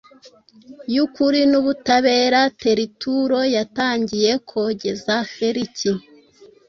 [0.95, 5.91] y’ukuri n’ubutabera, Teritulo yatangiye kogeza Feliki